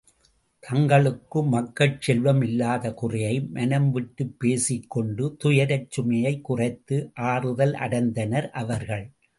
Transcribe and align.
தங்களுக்கு 0.63 1.43
மக்கட் 1.45 2.01
செல்வம் 2.01 2.41
இல்லாத 2.41 2.93
குறையை 2.93 3.41
மனம் 3.51 3.91
விட்டுப் 3.91 4.39
பேசிக் 4.39 4.89
கொண்டு 4.89 5.37
துயரச் 5.43 5.91
சுமையைக் 5.91 6.43
குறைத்து 6.43 6.97
ஆறுதலடைந்தனர் 7.31 8.49
அவர்கள். 8.63 9.07